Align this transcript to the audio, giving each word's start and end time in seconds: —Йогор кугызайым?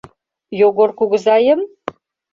—Йогор 0.59 0.89
кугызайым? 0.97 1.61